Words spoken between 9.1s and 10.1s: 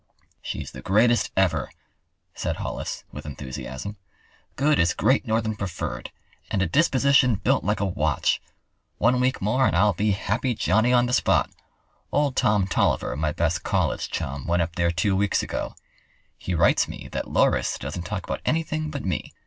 week more and I'll be